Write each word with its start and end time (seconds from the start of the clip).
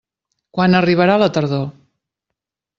Quan 0.57 0.77
arribarà 0.79 1.19
la 1.25 1.29
tardor? 1.37 1.71